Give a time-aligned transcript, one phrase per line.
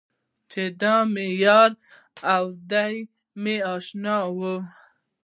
[0.51, 1.71] چې دی مې یار
[2.45, 2.93] و، دی
[3.41, 4.39] مې اشنا و.